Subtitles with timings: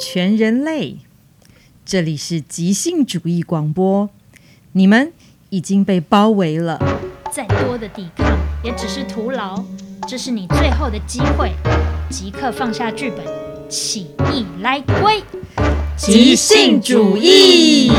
[0.00, 0.98] 全人类。
[1.84, 4.10] 这里是即兴主义广播，
[4.72, 5.12] 你们
[5.50, 6.78] 已经被包围了，
[7.32, 9.64] 再多的抵抗也只是徒劳。
[10.06, 11.52] 这是你最后的机会，
[12.10, 13.24] 即刻放下剧本，
[13.68, 15.22] 起义来归，
[15.96, 17.90] 即兴主义。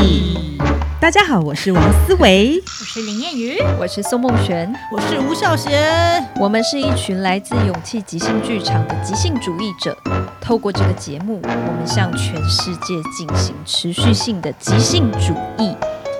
[1.00, 6.22] 大家好，我是王思维，我是林燕瑜，我是宋梦璇，我是吴孝贤。
[6.36, 9.96] 我们是一群来自勇气即兴剧场的即兴主义者。
[10.42, 15.74] 透过这个节目，我们向全世界进行持续性的即兴主义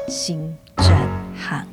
[0.09, 1.67] 新战喊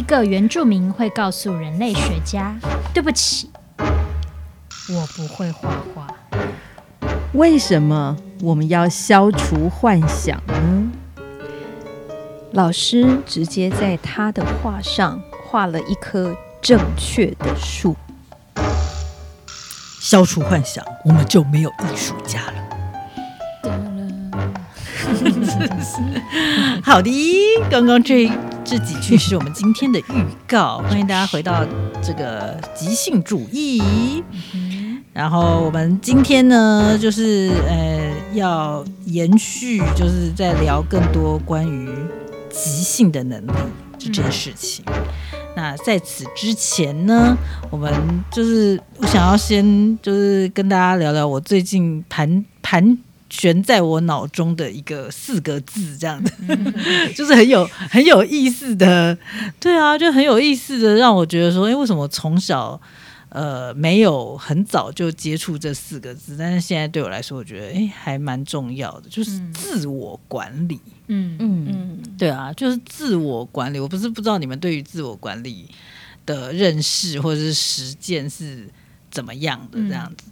[0.00, 2.56] 一个原住民会告诉人类学家。
[2.94, 6.06] 对不起，我不会画画。
[7.34, 10.90] 为什么我们要消除幻想呢？
[12.52, 17.94] 老师直接在他的画上画了一棵正确的树。
[20.00, 22.54] 消除幻想，我们就没有艺术家了。
[26.82, 27.10] 好的，
[27.70, 28.30] 刚刚这
[28.70, 31.66] 这几句是我们今天的预告，欢迎大家回到
[32.00, 34.22] 这个即兴主义。
[35.12, 41.90] 然后我们今天呢，就是呃要延续，就是在聊更多关于
[42.48, 43.50] 即兴的能力
[43.98, 44.84] 这件事情。
[45.56, 47.36] 那在此之前呢，
[47.72, 47.92] 我们
[48.30, 52.96] 就是我想要先就是跟大家聊聊我最近盘盘。
[53.30, 56.22] 悬在我脑中的一个四个字，这样。
[56.22, 56.32] 子，
[57.16, 59.16] 就是很有很有意思的，
[59.60, 62.78] 对啊，就很有意思的，让我觉得说，哎，为什么从小
[63.28, 71.36] 呃没有很早就接触这四个字，但是现在对我来说，我觉得哎还蛮重要的，就是自我管理，嗯。
[71.38, 71.66] 嗯。
[71.68, 73.78] 嗯，对啊，就是自我管理。
[73.78, 75.68] 我不是不知道你们对于自我管理
[76.26, 78.68] 的认识或者是实践是
[79.10, 80.24] 怎么样的这样子。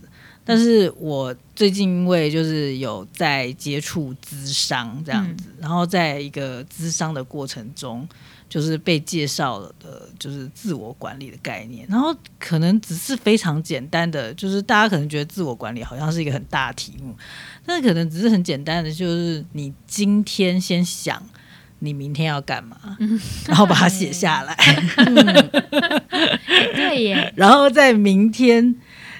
[0.48, 8.08] 但是我最近因为就是有在接触咨商这样子，嗯、然后在一个咨商的过程中，
[8.48, 11.86] 就是被介绍了的，就是自我管理的概念。
[11.86, 17.14] 然后可能只是非常简单的，就是大家可能觉得自我管理好像是一个很大的题目，
[17.66, 21.22] 但是可能只是很简单的，就是你今天先想
[21.80, 24.56] 你明天要干嘛， 嗯、然后把它写下来，
[26.74, 28.74] 对耶， 然后在明天。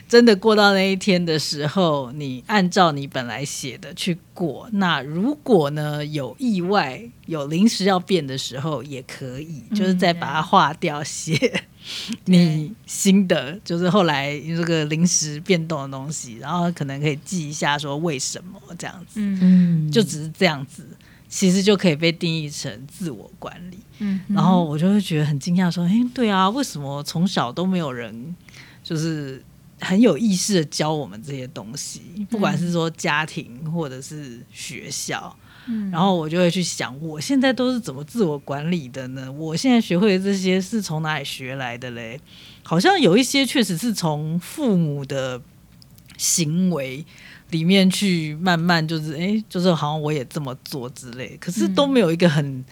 [0.09, 4.67] 真的过到那一天的时候，你按照你本来写的去过。
[4.73, 11.63] 那如果呢，有意外、有临时要变的时候，也可以，就是再把它划掉，写
[12.25, 19.21] 你新的，就是后来这个临时变动的东西，然后可能可以记一下说为什么这样子。
[19.21, 20.87] 嗯，就只是这样子，
[21.29, 23.79] 其实就可以被定义成自我管理。
[23.99, 28.35] 嗯，然后我就会觉得很惊讶，说：“哎，对啊，为什么从小都没有人
[28.83, 29.43] 就是？”
[29.81, 39.31] 很有意识的教我们这些东西，不管是说家庭或者是学校，嗯，然后我就会去想，我现在都是怎么自我管理的呢？
[39.33, 42.21] 我现在学会的这些是从哪里学来的嘞？
[42.63, 45.41] 好像有一些确实是从父母的
[46.17, 47.05] 行为
[47.51, 52.65] 里面去慢慢，就是哎，就是好像我也这么做之类，可是都没有一个很。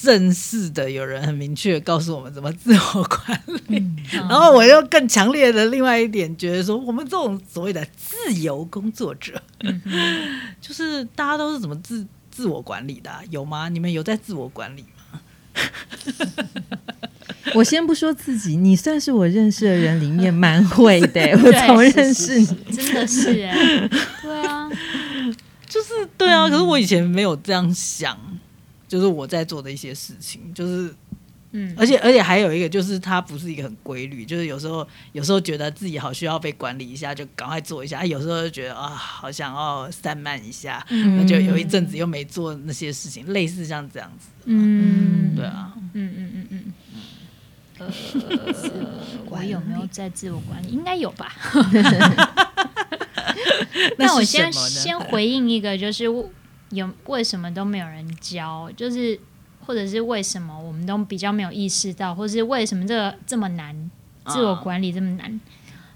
[0.00, 3.96] 正式的，有人很明确的告诉我们怎么自我管理，嗯、
[4.28, 9.80] 然后我又更强烈的另外一点觉得说，我们这种所谓的自由工作者，嗯、
[10.60, 13.20] 就是大家都是怎么自自我管理的、啊？
[13.30, 13.68] 有吗？
[13.68, 15.20] 你们有在自我管理吗？
[17.54, 23.88] 我先不说自己，你算是我认识的人里面蛮会的，我从认识你真的是哎，
[24.22, 24.68] 对啊，
[25.68, 28.18] 就是对啊，可是我以前没有这样想。
[28.92, 30.94] 就是我在做的一些事情，就是，
[31.52, 46.64] 嗯，而且而且还有一个，就是它不是一个很规律，就是有时候有时候觉得自己好需要被管理一下，就赶快做一下；有时候就觉得啊，好想要散漫一下，嗯，就有一阵子又没做那些事情，类似像这样子，嗯，对啊，嗯嗯嗯嗯
[47.78, 47.90] 嗯，呃，
[49.30, 50.68] 我有没有在自我管理？
[50.68, 51.34] 应该有吧。
[53.96, 56.04] 那我先先回应一个，就是。
[56.72, 58.70] 有为什么都没有人教？
[58.76, 59.18] 就是
[59.64, 63.90] 或者是为什么我们都比较没有意识到，或是为什么这个这么难？
[64.26, 65.40] 自我管理这么难？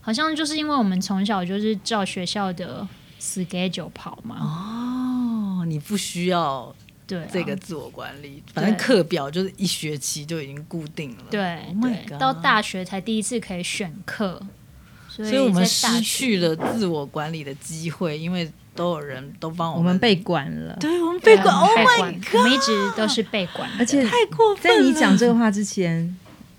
[0.01, 2.87] 好像就是因为我们从小就是照学校的
[3.21, 4.37] schedule 跑嘛。
[4.41, 6.75] 哦，你不需要
[7.07, 11.25] 对这个自我管理，反正课表就是一学期就已经固定了。
[11.31, 14.41] 对，对，到大学才第一次可以选课。
[15.17, 20.77] 所以，所以我们失去了自我管理的机会，因为都有人都帮我们，我们被管了。
[20.79, 21.47] 对，我们被管。
[21.57, 22.35] Oh my god！
[22.35, 24.79] 我们一直都是被管，而且太过分了。
[24.79, 26.15] 在你讲这个话之前，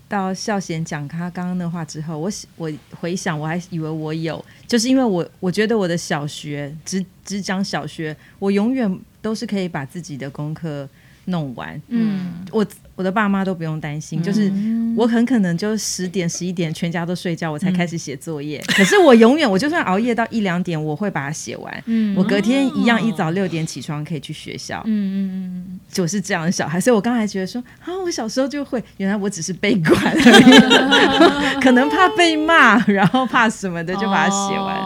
[0.08, 10.88] 到孝贤讲他刚刚那话之后，我我回想，我还以为我有，就是因为我我觉得我的小学只只讲小学，我永远都是可以把自己的功课
[11.28, 11.80] 弄完。
[11.88, 12.66] 嗯，我。
[12.98, 14.52] 我的爸妈都不用担心，就是
[14.96, 18.60] 我很可能就十点十一点全家都睡觉，我才开始写作业。
[18.66, 21.82] 可是我永远，我就算熬夜到一两点，我会把它写完。
[21.86, 24.82] 嗯我隔天一样一早六点起床可以去学校。
[24.86, 26.80] 嗯嗯嗯，就是这样的小孩。
[26.80, 34.76] 所以我刚才觉得说啊，我小时候就会，原来我只是被管而已， 可能怕被骂，然后怕什么的，就把它写完。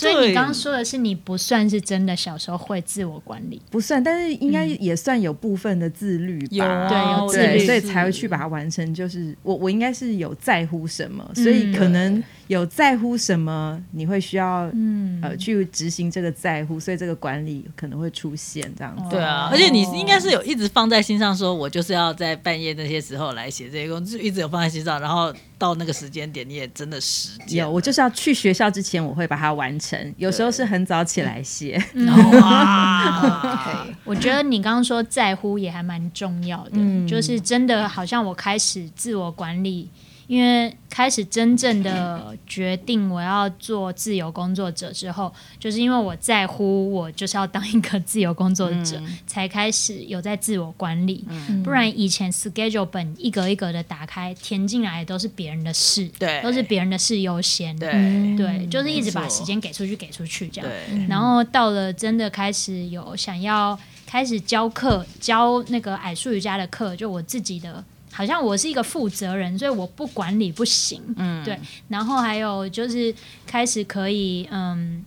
[0.00, 6.88] 所以你刚刚说的是你不算是真的小时候会自我管理，不算，但是应该也算有部分的自律吧？
[6.88, 8.94] 对，有自律，所以才会去把它完成。
[8.94, 12.22] 就是我，我应该是有在乎什么，所以可能。
[12.48, 19.10] 有在乎什么，你会需要嗯呃去执行这个在乎，所以这个管理可能会出现这样子。
[19.10, 27.60] 对啊，而且你应该是有一直放在心上，说我就是要在半夜那些时候来写这些工作，就一直有放在心上，然后到那个时间点你也真的实践。
[27.60, 30.14] 有，我就是要去学校之前，我会把它完成。
[30.16, 31.78] 有时候是很早起来写。
[32.40, 39.90] 哇，我觉得你刚刚说在乎也还蛮重要的，嗯，就是真的好像我开始自我管理。
[40.28, 51.24] 因为开始真正的决定我要做自由工作者之后，就是因为我在乎我就是要当一个自由工作者，嗯、才开始有在自我管理。
[51.28, 57.90] 嗯、不然以前 schedule 本一格一格的打开填进来都是别人的事，对，都是别人的事优先，对，
[58.36, 60.70] 对，就是一直把时间给出去给出去这样。
[61.08, 67.82] 然后到了真的开始有想要开始教课教那个矮树瑜伽的课，就我自己的。
[68.18, 71.00] 好像我是一个负责人，所以我不管理不行。
[71.16, 71.56] 嗯，对。
[71.86, 73.14] 然后还有就是
[73.46, 75.04] 开始可以，嗯，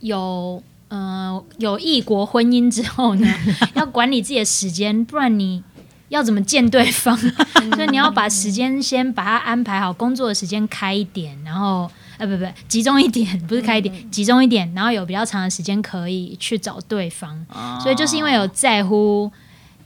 [0.00, 3.28] 有，嗯，有异国婚姻之后呢，
[3.76, 5.62] 要管理自己的时间，不然你
[6.08, 7.14] 要怎么见对方？
[7.76, 17.44] 所以你要把时间先把它安排好，工作的时间开一点，然后，呃，不不，集中一点，不是开一点，嗯、集中一点，然后有比较长的时间可以去找对方。
[17.50, 19.30] 哦、所以就是因为有在乎。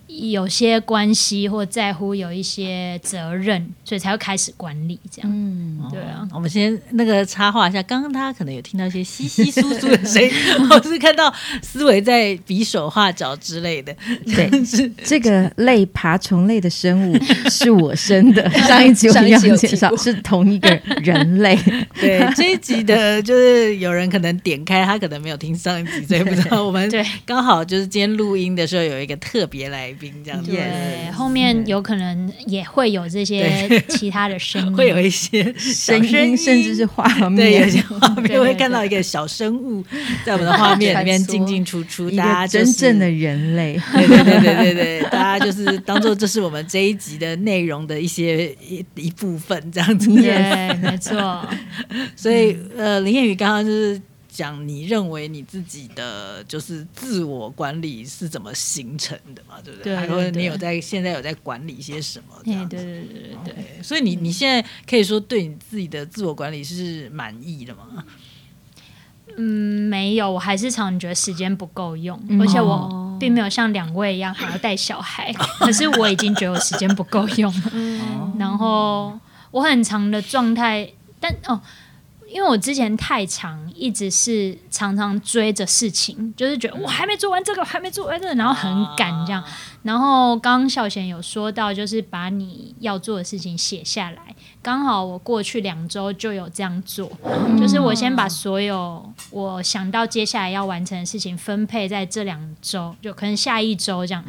[0.07, 5.31] 有些关系或在乎有一些责任，所以才会开始管理这样。
[5.33, 6.21] 嗯，对啊。
[6.23, 10.31] 哦、我们先那个插话一下，刚刚大家可能有听到一些稀稀疏疏的声音，
[10.71, 13.95] 我是看到思维在比手画脚之类的。
[14.27, 17.19] 对， 是这个类爬虫类的生物
[17.51, 18.49] 是我生的。
[18.51, 20.69] 上一集我们要介绍是同一个
[21.03, 21.59] 人类。
[21.95, 30.13] 对，这一集的就是有人可能点开，他可能没有听上一集，所以不知道我们对刚好就是今天录音的时候有一个特别来宾。
[30.25, 39.85] 这样对，对后面有可能也会有这些 其他的声音， 会有一些声音，甚至是画面，对，有些画面 会看到一个小生物
[40.25, 51.47] 在我们的画面里面进进出出，大家、就是、真正的人类，对对对对对对，大家就是当做这是我们这一集的内容的一些一一部分，这样子，对，没错。
[52.17, 54.01] 所以呃，林彦宇刚刚就是。
[54.35, 59.55] 讲你认为你自己的就是自我管理是怎么形成的嘛？
[59.63, 59.95] 对不对？
[59.95, 62.35] 还说你有在现在有在管理些什么？
[62.45, 63.83] 对对对对对对。
[63.83, 68.05] 所以你你现在可以说对你自己的自我管理是满意的吗？
[69.37, 77.63] 嗯，没有，我还是常觉得时间不够用，嗯、而且我并没有像两位一样还要带小孩，可是我已经觉得我时间不够用了。
[77.73, 79.17] 嗯、然后
[79.53, 81.61] 我很长的状态，但哦。
[82.35, 89.41] 因为我之前太长，一直是常常追着事情，就是觉得我还没做完这个，还没做完这个，然后很赶这样。
[89.85, 94.35] 然后刚刚孝贤有说到，就是把你要做的事情写下来。
[94.61, 97.09] 刚好我过去两周就有这样做，
[97.57, 104.25] 就是我先把所有我想到接下来要完成的事情分配在这两周，就可能下一周这样，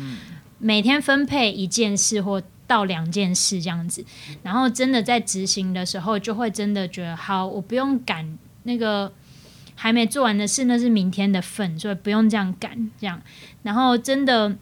[0.59, 2.39] 每天分配一件事或。
[2.67, 4.03] 到两件事这样子，
[4.41, 9.11] 然后真的在执行的时候，就会真的觉得好，我不用赶那个
[9.75, 13.21] 还没做完的事，那是明天的份，所以不用这样赶这样。
[13.61, 14.55] 然后真的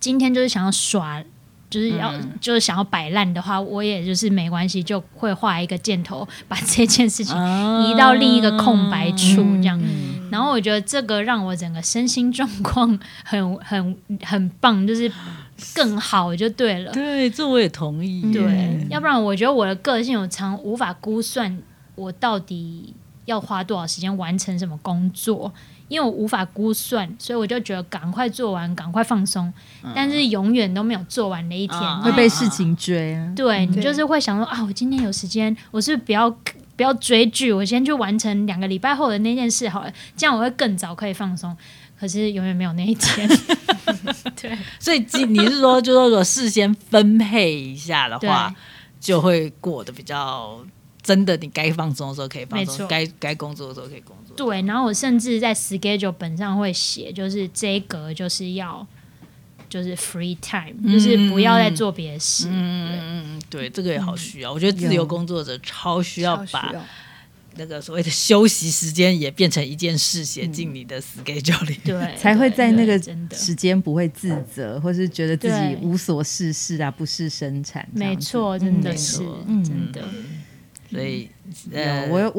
[0.00, 1.22] 今天就是想要耍，
[1.68, 7.36] 就是要、嗯、就是想要摆烂的话，我也就是没关系，就会画一个箭头，把这件事情
[7.84, 9.78] 移到另一个空白处这样。
[9.82, 15.12] 嗯、然后我觉得这个让我整个身心状况很很很棒，就是。
[15.74, 18.30] 更好就对了，对，这我也同意。
[18.32, 21.58] 对，嗯、要不然我觉得我的个性我常无法估算
[21.94, 22.94] 我到底
[23.24, 25.52] 要花多少时间完成什么工作，
[25.88, 29.52] 因为我无法估算，所以我就觉得赶快做完，赶快放松。
[29.82, 33.32] 嗯、但是永远都没有做完的一天，会被事情追啊。
[33.34, 36.30] 对，你就是会想说啊，我今天有时间，我是不是不要
[36.76, 41.56] 不要追剧，我先去完成两个礼拜后的那件事好了，这样我会更早可以放松。
[41.98, 43.28] 可是永远没有那一天。
[44.40, 44.98] 对，所以
[45.28, 48.54] 你是说，就是说，如果事先分配一下的话，
[49.00, 50.60] 就会过得比较
[51.02, 51.36] 真的。
[51.36, 54.36] 你该放松的时候可以放松，该该工作的时候可以工作。
[54.36, 58.86] 对，然后我甚至在 schedule 本上会写，就是这一格就是要
[59.68, 62.48] 就是 free time，、嗯、就是不要再做别的事。
[62.50, 64.52] 嗯嗯对，这个也好需要。
[64.52, 66.74] 我觉得自由工作者超需要把。
[67.58, 73.00] 那个所谓的休息时间也变成一件事，写进你的 schedule 里，对， 才会在那个
[73.32, 77.86] 时间不会自责，或是觉得自己无所事事啊，不是生产。
[77.92, 79.18] 没错，真的是，
[79.64, 80.02] 真的。
[80.88, 81.28] 所以，
[81.72, 82.30] 呃，我我。